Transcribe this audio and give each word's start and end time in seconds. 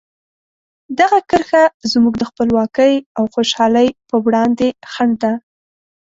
دغه 0.99 1.19
کرښه 1.29 1.63
زموږ 1.91 2.13
د 2.17 2.23
خپلواکۍ 2.29 2.93
او 3.17 3.23
خوشحالۍ 3.33 3.87
په 4.09 4.15
وړاندې 4.25 4.67
خنډ 4.93 5.13
ده. 5.23 5.33